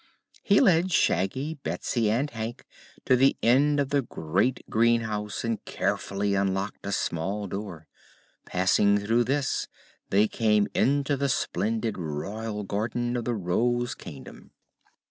[0.41, 2.65] He led Shaggy, Betsy and Hank
[3.05, 7.85] to the end of the great greenhouse and carefully unlocked a small door.
[8.43, 9.67] Passing through this
[10.09, 14.49] they came into the splendid Royal Garden of the Rose Kingdom.